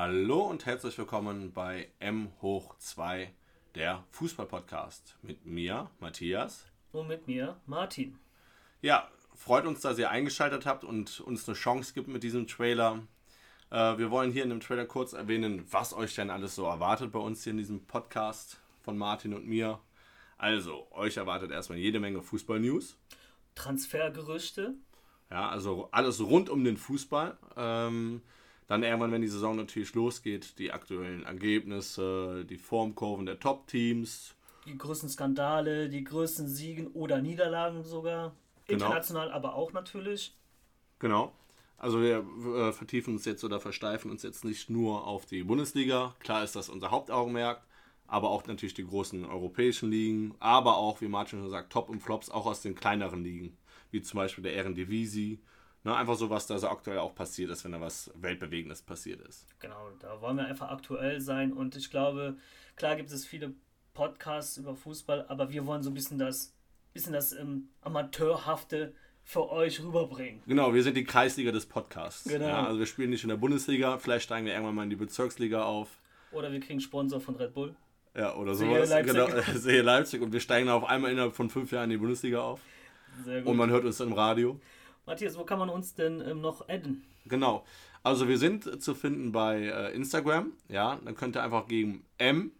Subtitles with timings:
[0.00, 3.32] Hallo und herzlich willkommen bei M hoch 2,
[3.74, 5.16] der Fußball-Podcast.
[5.22, 6.66] Mit mir, Matthias.
[6.92, 8.16] Und mit mir, Martin.
[8.80, 13.00] Ja, freut uns, dass ihr eingeschaltet habt und uns eine Chance gibt mit diesem Trailer.
[13.70, 17.10] Äh, wir wollen hier in dem Trailer kurz erwähnen, was euch denn alles so erwartet
[17.10, 19.80] bei uns hier in diesem Podcast von Martin und mir.
[20.36, 22.96] Also, euch erwartet erstmal jede Menge Fußball-News.
[23.56, 24.74] Transfergerüchte.
[25.28, 27.36] Ja, also alles rund um den Fußball.
[27.56, 28.22] Ähm,
[28.68, 34.34] dann irgendwann, wenn die Saison natürlich losgeht, die aktuellen Ergebnisse, die Formkurven der Top-Teams.
[34.66, 38.34] Die größten Skandale, die größten Siegen oder Niederlagen sogar.
[38.66, 38.84] Genau.
[38.84, 40.36] International aber auch natürlich.
[40.98, 41.32] Genau.
[41.78, 42.26] Also wir
[42.56, 46.14] äh, vertiefen uns jetzt oder versteifen uns jetzt nicht nur auf die Bundesliga.
[46.18, 47.62] Klar ist das unser Hauptaugenmerk,
[48.06, 52.00] aber auch natürlich die großen europäischen Ligen, aber auch, wie Martin schon sagt, Top und
[52.00, 53.56] Flops auch aus den kleineren Ligen,
[53.92, 55.38] wie zum Beispiel der Ehrendivisie
[55.84, 59.20] Ne, einfach so, was da so aktuell auch passiert ist, wenn da was Weltbewegendes passiert
[59.20, 59.46] ist.
[59.60, 62.36] Genau, da wollen wir einfach aktuell sein und ich glaube,
[62.76, 63.54] klar gibt es viele
[63.94, 66.52] Podcasts über Fußball, aber wir wollen so ein bisschen das,
[66.92, 70.42] bisschen das ähm, Amateurhafte für euch rüberbringen.
[70.46, 72.24] Genau, wir sind die Kreisliga des Podcasts.
[72.24, 72.46] Genau.
[72.46, 74.96] Ja, also wir spielen nicht in der Bundesliga, vielleicht steigen wir irgendwann mal in die
[74.96, 75.90] Bezirksliga auf.
[76.32, 77.74] Oder wir kriegen Sponsor von Red Bull.
[78.16, 78.88] Ja, oder sowas.
[78.88, 79.14] Leipzig.
[79.14, 82.40] Genau, sehe Leipzig und wir steigen auf einmal innerhalb von fünf Jahren in die Bundesliga
[82.40, 82.60] auf.
[83.24, 83.50] Sehr gut.
[83.50, 84.60] Und man hört uns im Radio.
[85.08, 87.02] Matthias, wo kann man uns denn ähm, noch adden?
[87.24, 87.64] Genau.
[88.02, 90.52] Also wir sind zu finden bei äh, Instagram.
[90.68, 92.52] Ja, dann könnt ihr einfach gegen m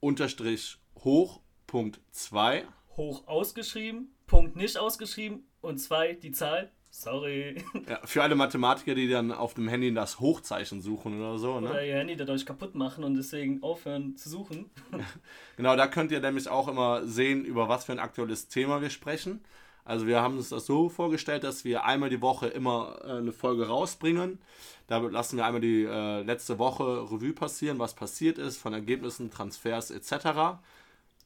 [0.00, 2.64] unterstrich hoch Punkt 2.
[2.96, 6.70] Hoch ausgeschrieben, Punkt nicht ausgeschrieben und 2 die Zahl.
[6.90, 7.64] Sorry.
[7.88, 11.58] Ja, für alle Mathematiker, die dann auf dem Handy das Hochzeichen suchen oder so.
[11.58, 11.70] Ne?
[11.70, 14.70] Oder ihr Handy dadurch kaputt machen und deswegen aufhören zu suchen.
[15.56, 18.90] genau, da könnt ihr nämlich auch immer sehen, über was für ein aktuelles Thema wir
[18.90, 19.42] sprechen.
[19.84, 23.32] Also wir haben uns das so vorgestellt, dass wir einmal die Woche immer äh, eine
[23.32, 24.38] Folge rausbringen.
[24.86, 29.30] Da lassen wir einmal die äh, letzte Woche Revue passieren, was passiert ist, von Ergebnissen,
[29.30, 30.60] Transfers etc.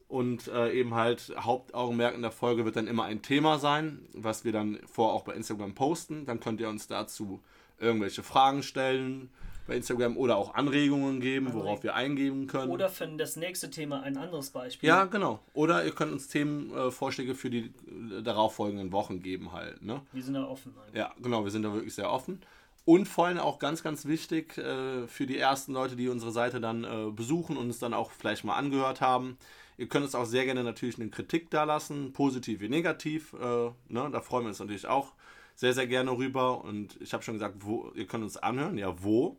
[0.07, 4.45] Und äh, eben halt Hauptaugenmerk in der Folge wird dann immer ein Thema sein, was
[4.45, 6.25] wir dann vor auch bei Instagram posten.
[6.25, 7.41] Dann könnt ihr uns dazu
[7.79, 9.29] irgendwelche Fragen stellen,
[9.67, 12.71] bei Instagram oder auch Anregungen geben, worauf wir eingeben können.
[12.71, 14.87] Oder für das nächste Thema ein anderes Beispiel.
[14.87, 15.39] Ja, genau.
[15.53, 19.81] Oder ihr könnt uns Themenvorschläge für die äh, darauffolgenden Wochen geben halt.
[19.81, 20.01] Ne?
[20.13, 20.73] Wir sind da offen.
[20.77, 20.95] Eigentlich.
[20.95, 22.41] Ja, genau, wir sind da wirklich sehr offen.
[22.85, 26.61] Und vor allem auch ganz, ganz wichtig äh, für die ersten Leute, die unsere Seite
[26.61, 29.37] dann äh, besuchen und uns dann auch vielleicht mal angehört haben.
[29.77, 33.33] Ihr könnt uns auch sehr gerne natürlich eine Kritik da lassen, positiv wie negativ.
[33.33, 34.09] Äh, ne?
[34.11, 35.11] Da freuen wir uns natürlich auch
[35.57, 36.63] sehr, sehr gerne rüber.
[36.63, 38.77] Und ich habe schon gesagt, wo, ihr könnt uns anhören.
[38.77, 39.37] Ja, wo?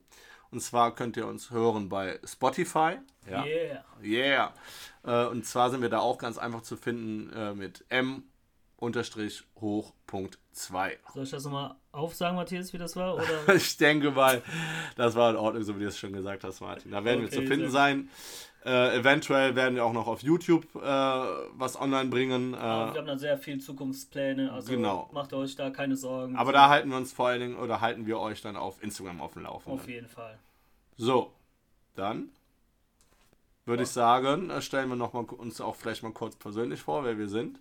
[0.50, 2.96] Und zwar könnt ihr uns hören bei Spotify.
[3.30, 3.44] Ja.
[3.44, 3.84] Yeah.
[4.02, 4.54] Yeah.
[5.04, 8.24] Äh, und zwar sind wir da auch ganz einfach zu finden äh, mit M
[8.76, 10.98] unterstrich hoch Punkt 2.
[11.12, 13.16] Soll ich das nochmal aufsagen, Matthias, wie das war?
[13.16, 13.54] Oder?
[13.54, 14.42] ich denke mal,
[14.96, 16.92] das war in Ordnung, so wie du es schon gesagt hast, Martin.
[16.92, 18.08] Da werden okay, wir zu finden sein.
[18.64, 22.54] Äh, eventuell werden wir auch noch auf YouTube äh, was online bringen.
[22.54, 25.08] Äh, wir haben da sehr viel Zukunftspläne, also genau.
[25.12, 26.36] macht euch da keine Sorgen.
[26.36, 29.20] Aber da halten wir uns vor allen Dingen oder halten wir euch dann auf Instagram
[29.20, 29.80] auf dem Laufenden.
[29.80, 30.38] Auf jeden Fall.
[30.96, 31.32] So,
[31.94, 32.30] dann
[33.64, 37.04] würde ich sagen, äh, stellen wir noch mal uns auch vielleicht mal kurz persönlich vor,
[37.04, 37.60] wer wir sind.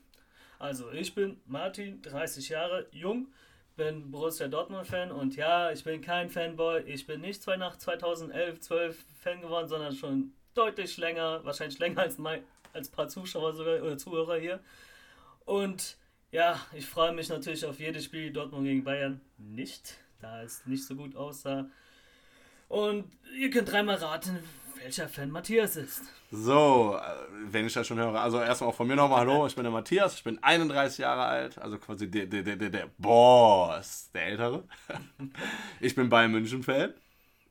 [0.57, 3.27] Also, ich bin Martin, 30 Jahre, jung,
[3.75, 6.81] bin Borussia Dortmund-Fan und ja, ich bin kein Fanboy.
[6.87, 12.17] Ich bin nicht nach 2011, 12 Fan geworden, sondern schon deutlich länger, wahrscheinlich länger als,
[12.17, 14.59] mein, als ein paar Zuschauer sogar oder Zuhörer hier.
[15.45, 15.97] Und
[16.31, 19.21] ja, ich freue mich natürlich auf jedes Spiel Dortmund gegen Bayern.
[19.37, 21.69] Nicht, da es nicht so gut aussah.
[22.67, 23.05] Und
[23.37, 24.39] ihr könnt dreimal raten,
[24.81, 26.01] welcher Fan Matthias ist.
[26.31, 28.19] So, äh, wenn ich das schon höre.
[28.19, 31.23] Also erstmal auch von mir nochmal Hallo, ich bin der Matthias, ich bin 31 Jahre
[31.23, 34.63] alt, also quasi der, der, der, der Boss, der Ältere.
[35.79, 36.93] Ich bin Bayern München-Fan.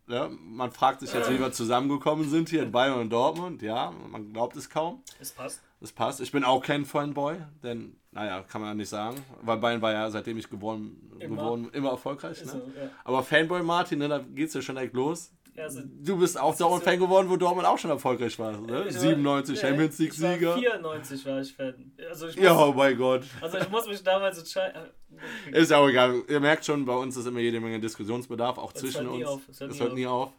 [0.08, 3.60] Ja, man fragt sich jetzt, wie wir zusammengekommen sind hier in Bayern und Dortmund.
[3.60, 5.02] Ja, man glaubt es kaum.
[5.20, 5.60] Es passt.
[5.80, 6.20] Es passt.
[6.20, 9.16] Ich bin auch kein Fanboy, denn, naja, kann man ja nicht sagen.
[9.42, 12.44] Weil Bayern war ja, seitdem ich geworden, immer, geworden, immer erfolgreich.
[12.44, 12.50] Ne?
[12.52, 12.90] So, ja.
[13.04, 15.32] Aber Fanboy Martin, ne, da es ja schon direkt los.
[15.58, 18.52] Also, du bist auch Dortmund-Fan so geworden, wo Dortmund auch schon erfolgreich war.
[18.52, 18.84] Ne?
[18.84, 20.58] War, 97 Champions League-Sieger.
[20.58, 21.92] 94 war ich Fan.
[22.08, 23.24] Also ich muss, ja, oh mein Gott.
[23.40, 24.90] Also ich muss mich damals entscheiden.
[25.52, 26.22] Ist ja auch egal.
[26.28, 29.24] Ihr merkt schon, bei uns ist immer jede Menge Diskussionsbedarf, auch das zwischen uns.
[29.24, 29.42] Auf.
[29.46, 30.32] Das hört, das hört nie auf.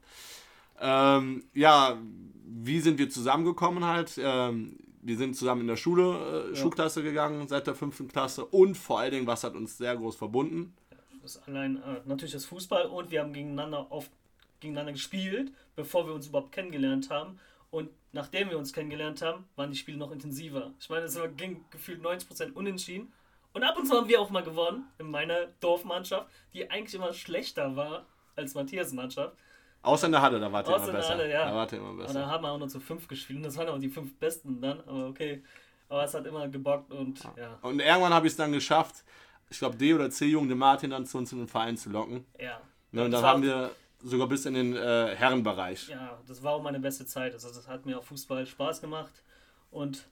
[0.79, 1.97] Ähm, ja,
[2.45, 4.19] wie sind wir zusammengekommen halt?
[4.21, 6.55] Ähm, wir sind zusammen in der Schule, äh, ja.
[6.55, 10.15] Schulklasse gegangen, seit der fünften Klasse und vor allen Dingen, was hat uns sehr groß
[10.15, 10.73] verbunden?
[11.21, 14.11] Das allein äh, natürlich das Fußball und wir haben gegeneinander oft
[14.59, 17.39] gegeneinander gespielt, bevor wir uns überhaupt kennengelernt haben.
[17.69, 20.71] Und nachdem wir uns kennengelernt haben, waren die Spiele noch intensiver.
[20.79, 23.11] Ich meine, es ging gefühlt 90% unentschieden.
[23.57, 27.11] Und ab und zu haben wir auch mal gewonnen in meiner Dorfmannschaft, die eigentlich immer
[27.11, 28.05] schlechter war
[28.35, 29.35] als Matthias Mannschaft.
[29.81, 31.09] Außer in der Halle, da wart ihr Außer immer besser.
[31.09, 31.49] Halle, ja.
[31.49, 32.13] Da wart ihr immer Und besser.
[32.13, 34.61] dann haben wir auch nur zu fünf gespielt und das waren auch die fünf Besten
[34.61, 35.43] dann, aber okay.
[35.89, 37.57] Aber es hat immer gebockt und ja.
[37.63, 39.03] Und irgendwann habe ich es dann geschafft,
[39.49, 42.27] ich glaube D oder C-Jungen, den Martin dann zu uns in den Verein zu locken.
[42.39, 42.61] Ja,
[42.91, 43.71] Ne, und dann war haben wir
[44.03, 45.87] sogar bis in den äh, Herrenbereich.
[45.87, 47.33] ja, das war auch meine beste Zeit.
[47.33, 49.23] Also das hat mir auch Fußball Spaß gemacht.
[49.71, 50.07] Und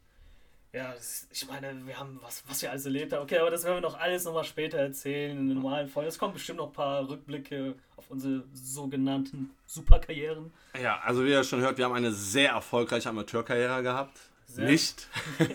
[0.75, 3.24] ja, das, ich meine, wir haben was, was wir alles erlebt haben.
[3.24, 6.10] Okay, aber das werden wir noch alles nochmal später erzählen in den normalen Folgen.
[6.10, 10.51] Es kommen bestimmt noch ein paar Rückblicke auf unsere sogenannten Superkarrieren.
[10.81, 14.18] Ja, also wie ihr schon hört, wir haben eine sehr erfolgreiche Amateurkarriere gehabt.
[14.48, 14.66] Sehr.
[14.66, 15.07] Nicht.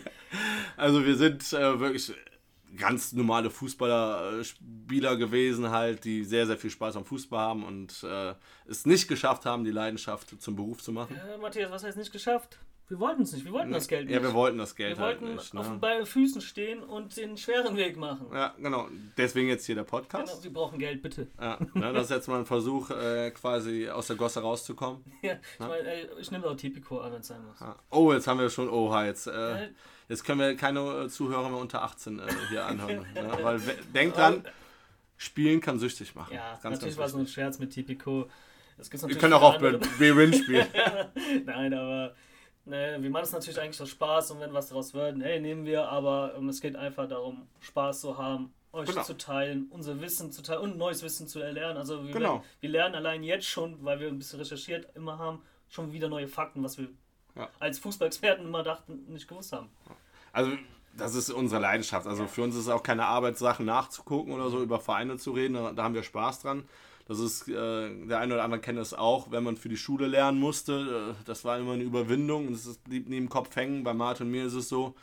[0.78, 2.14] also wir sind äh, wirklich
[2.78, 7.64] ganz normale Fußballer, äh, Spieler gewesen halt, die sehr, sehr viel Spaß am Fußball haben
[7.64, 8.34] und äh,
[8.66, 11.14] es nicht geschafft haben, die Leidenschaft zum Beruf zu machen.
[11.16, 12.58] Äh, Matthias, was heißt nicht geschafft?
[12.90, 14.16] Wir wollten es nicht, wir wollten das Geld nicht.
[14.16, 15.56] Ja, wir wollten das Geld Wir halt wollten nicht.
[15.56, 15.74] auf Ne?
[15.74, 18.26] den beiden Füßen stehen und den schweren Weg machen.
[18.34, 18.88] Ja, genau.
[19.16, 20.42] Deswegen jetzt hier der Genau, Podcast.
[20.42, 21.28] wir brauchen Geld, bitte.
[21.40, 25.04] Ja, ne, das ist jetzt mal ein Versuch, äh, quasi aus der Gosse rauszukommen.
[25.22, 27.60] Ja, ich, mein, ey, ich nehme auch Tipico an, wenn es sein muss.
[27.60, 27.76] Ja.
[27.90, 29.68] Oh, jetzt haben wir schon, oha, jetzt, äh,
[30.08, 33.06] jetzt können wir keine äh, Zuhörer mehr unter 18 äh, hier anhören.
[33.14, 33.30] ne?
[33.40, 34.42] Weil we- denkt dran,
[35.16, 36.34] Spielen kann süchtig machen.
[36.34, 37.26] Ja, ganz, natürlich ganz war es nur ein.
[37.28, 38.28] Scherz mit Tipico.
[38.78, 39.78] Das gibt's Wir können auch auf andere.
[39.98, 40.66] Win spielen.
[41.44, 42.14] Nein, aber
[42.64, 45.64] ne, wir machen es natürlich eigentlich aus Spaß und wenn was daraus wird, hey, nehmen
[45.64, 49.02] wir, aber ähm, es geht einfach darum, Spaß zu haben, euch Genau.
[49.02, 51.76] zu teilen, unser Wissen zu teilen und neues Wissen zu erlernen.
[51.78, 52.34] Also wir, Genau.
[52.34, 56.08] werden, wir lernen allein jetzt schon, weil wir ein bisschen recherchiert immer haben, schon wieder
[56.08, 56.88] neue Fakten, was wir
[57.36, 57.48] Ja.
[57.58, 59.68] als Fußballexperten immer dachten, nicht gewusst haben.
[60.32, 60.52] Also,
[60.96, 62.06] das ist unsere Leidenschaft.
[62.06, 65.54] Also, für uns ist es auch keine Arbeitssache, nachzugucken oder so, über Vereine zu reden.
[65.54, 66.68] Da, da haben wir Spaß dran.
[67.10, 70.06] Das ist, äh, der eine oder andere kennt das auch, wenn man für die Schule
[70.06, 71.14] lernen musste.
[71.18, 73.82] Äh, das war immer eine Überwindung und es blieb nie im Kopf hängen.
[73.82, 74.94] Bei Martin und mir ist es so,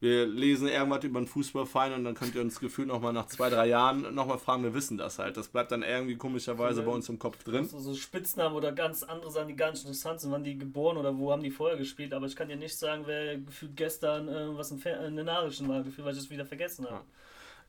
[0.00, 3.50] wir lesen irgendwas über einen Fußballverein und dann könnt ihr uns gefühlt nochmal nach zwei,
[3.50, 5.36] drei Jahren nochmal fragen, wir wissen das halt.
[5.36, 7.68] Das bleibt dann irgendwie komischerweise bei uns im Kopf drin.
[7.68, 10.96] So, so Spitznamen oder ganz andere Sachen, die gar nicht interessant sind, wann die geboren
[10.96, 14.28] oder wo haben die vorher gespielt, aber ich kann dir nicht sagen, wer gefühlt gestern
[14.28, 17.04] äh, was in, Fer in den Nachrichten war, gefühlt, weil ich es wieder vergessen habe.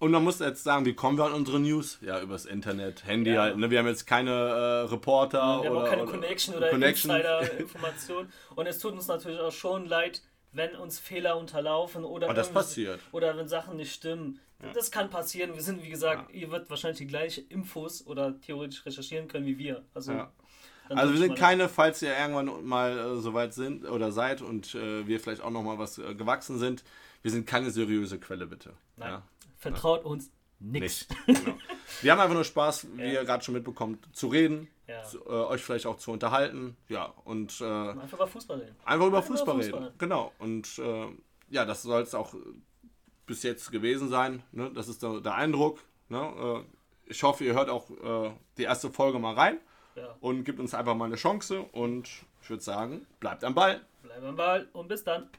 [0.01, 1.99] Und man muss jetzt sagen, wie kommen wir an unsere News?
[2.01, 3.43] Ja, übers Internet, Handy Ja.
[3.43, 3.57] halt.
[3.57, 3.69] Ne?
[3.69, 7.11] Wir haben jetzt keine äh, Reporter Wir haben oder, auch keine oder Connection oder Connection.
[7.11, 8.27] Insider-Information.
[8.55, 12.49] Und es tut uns natürlich auch schon leid, wenn uns Fehler unterlaufen oder, Aber das
[12.49, 12.99] passiert.
[13.11, 14.39] oder wenn Sachen nicht stimmen.
[14.73, 15.53] Das kann passieren.
[15.53, 19.59] Wir sind, wie gesagt, ihr wird wahrscheinlich die gleiche Infos oder theoretisch recherchieren können wie
[19.59, 19.83] wir.
[19.93, 20.31] Also, Ja.
[20.89, 25.05] Also wir sind keine, falls ihr irgendwann mal äh, soweit sind oder seid und äh,
[25.07, 26.83] wir vielleicht auch noch mal was äh, gewachsen sind,
[27.21, 28.73] wir sind keine seriöse Quelle, bitte.
[28.97, 29.09] Nein.
[29.11, 29.23] Ja.
[29.61, 31.07] Vertraut uns nichts.
[31.27, 31.43] nicht.
[31.43, 31.57] genau.
[32.01, 33.07] Wir haben einfach nur Spaß, wie Ja.
[33.13, 35.03] ihr gerade schon mitbekommt, zu reden, Ja.
[35.03, 38.75] zu, äh, euch vielleicht auch zu unterhalten, ja, und äh, Einfach über Fußball reden.
[38.83, 39.83] einfach über Einfach über Fußball Fußball.
[39.83, 39.95] reden.
[39.97, 40.31] Genau.
[40.39, 41.07] Und äh,
[41.49, 42.33] ja, das soll es auch
[43.25, 44.43] bis jetzt gewesen sein.
[44.51, 44.71] Ne?
[44.73, 45.79] Das ist der, der Eindruck.
[46.09, 46.63] Ne?
[46.67, 49.57] Äh, ich hoffe, ihr hört auch äh, die erste Folge mal rein
[49.95, 50.15] Ja.
[50.21, 51.61] und gibt uns einfach mal eine Chance.
[51.71, 52.09] Und
[52.41, 53.81] ich würde sagen, bleibt am Ball.
[54.01, 55.29] Bleib am Ball und bis dann.